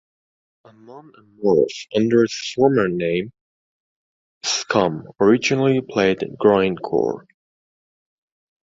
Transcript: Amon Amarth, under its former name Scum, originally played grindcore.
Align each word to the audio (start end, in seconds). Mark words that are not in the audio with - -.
Amon 0.65 1.11
Amarth, 1.15 1.85
under 1.95 2.23
its 2.23 2.53
former 2.55 2.87
name 2.87 3.31
Scum, 4.41 5.03
originally 5.21 5.79
played 5.81 6.17
grindcore. 6.41 7.25